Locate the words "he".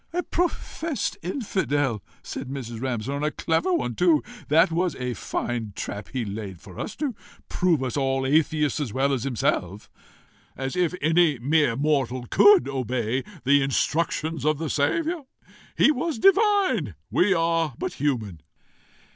6.11-6.25, 15.77-15.91